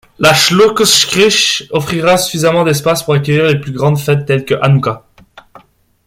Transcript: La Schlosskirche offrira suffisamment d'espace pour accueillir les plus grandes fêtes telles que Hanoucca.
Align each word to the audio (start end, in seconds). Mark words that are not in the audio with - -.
La 0.17 0.33
Schlosskirche 0.33 1.65
offrira 1.69 2.17
suffisamment 2.17 2.63
d'espace 2.63 3.03
pour 3.03 3.13
accueillir 3.13 3.45
les 3.45 3.59
plus 3.59 3.71
grandes 3.71 3.99
fêtes 3.99 4.25
telles 4.25 4.45
que 4.45 4.55
Hanoucca. 4.55 5.05